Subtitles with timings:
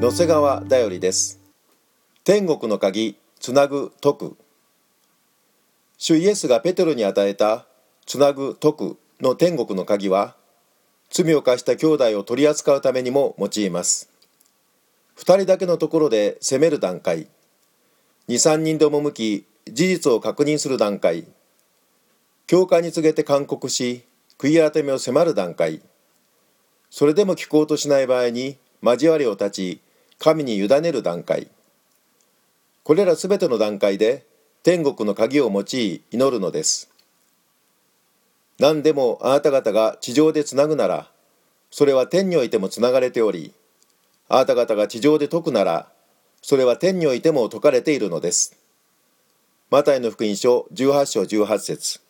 [0.00, 1.40] 野瀬川だよりです。
[2.22, 4.36] 天国の鍵つなぐ解く
[5.96, 7.66] 主イエスがペテロに与えた
[8.06, 10.36] つなぐ解くの天国の鍵は
[11.10, 14.08] 罪を犯した兄弟を取り扱うためにも用います。
[15.16, 17.26] 二人だけのところで責める段階。
[18.28, 21.24] 二三人で赴き事実を確認する段階。
[22.46, 24.04] 教会に告げて勧告し
[24.38, 25.82] 悔い改めを迫る段階。
[26.88, 29.80] それでも聞こうとしない場合に交わりを断ち
[30.18, 31.48] 神に委ねる段階。
[32.82, 34.26] これらすべての段階で
[34.62, 36.90] 天国の鍵を用い祈るのです。
[38.58, 41.08] 何でもあなた方が地上でつなぐなら
[41.70, 43.52] それは天においてもつながれており
[44.28, 45.86] あなた方が地上で解くなら
[46.42, 48.56] それは天においても解かれているのです。
[49.70, 52.07] マタイの福音書18章18節。